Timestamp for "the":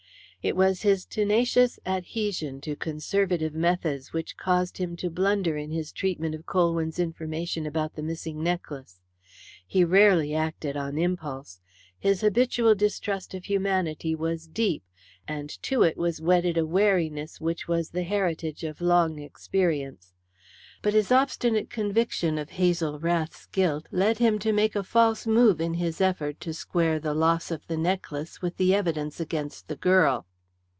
7.93-8.01, 17.91-18.01, 26.99-27.13, 27.67-27.77, 28.57-28.73, 29.67-29.75